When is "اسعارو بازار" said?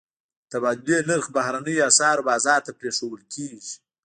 1.89-2.59